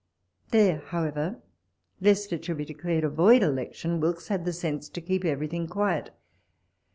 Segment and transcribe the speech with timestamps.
[0.49, 1.43] There, however,
[1.99, 5.67] lest it should be declared a void election, Wilkes had the sense to keep everything
[5.67, 6.09] quiet.